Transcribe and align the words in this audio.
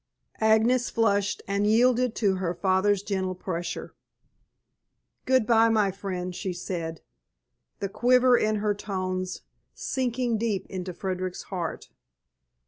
Agnes 0.39 0.89
flushed 0.89 1.43
and 1.47 1.67
yielded 1.67 2.15
to 2.15 2.37
her 2.37 2.55
father's 2.55 3.03
gentle 3.03 3.35
pressure. 3.35 3.93
"Good 5.27 5.45
bye, 5.45 5.69
my 5.69 5.91
friend," 5.91 6.33
she 6.33 6.53
said, 6.53 7.01
the 7.77 7.87
quiver 7.87 8.35
in 8.35 8.55
her 8.55 8.73
tones 8.73 9.41
sinking 9.75 10.39
deep 10.39 10.65
into 10.71 10.91
Frederick's 10.95 11.43
heart. 11.53 11.89